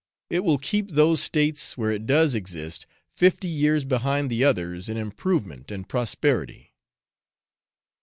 It 0.31 0.39
will 0.43 0.57
keep 0.57 0.89
those 0.89 1.21
states 1.21 1.77
where 1.77 1.91
it 1.91 2.07
does 2.07 2.33
exist 2.33 2.87
fifty 3.07 3.47
years 3.47 3.83
behind 3.85 4.31
the 4.31 4.43
others 4.43 4.89
in 4.89 4.97
improvement 4.97 5.69
and 5.69 5.87
prosperity.' 5.87 6.73